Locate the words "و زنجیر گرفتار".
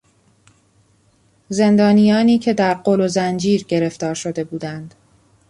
3.01-4.13